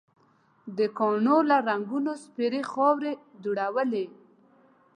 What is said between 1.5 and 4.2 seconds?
رنګونو سپېرې خاورې دوړېدلې.